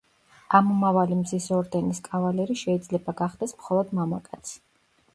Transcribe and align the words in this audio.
ამომავალი 0.59 1.17
მზის 1.19 1.51
ორდენის 1.59 2.01
კავალერი 2.09 2.57
შეიძლება 2.65 3.17
გახდეს 3.23 3.57
მხოლოდ 3.63 3.97
მამაკაცი. 4.01 4.61